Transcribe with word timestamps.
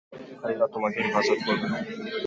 আল্লাহ 0.43 0.67
তোমাকে 0.73 0.97
হেফাজত 1.03 1.39
করবেন। 1.45 1.71